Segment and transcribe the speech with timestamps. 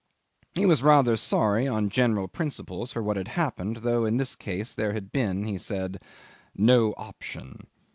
[0.55, 4.73] He was rather sorry, on general principles, for what had happened, though in this case
[4.73, 6.01] there had been, he said,
[6.55, 7.67] "no option."